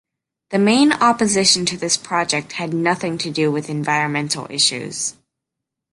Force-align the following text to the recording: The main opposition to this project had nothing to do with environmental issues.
The 0.49 0.57
main 0.57 0.93
opposition 0.93 1.63
to 1.67 1.77
this 1.77 1.95
project 1.95 2.53
had 2.53 2.73
nothing 2.73 3.19
to 3.19 3.29
do 3.29 3.51
with 3.51 3.69
environmental 3.69 4.47
issues. 4.49 5.15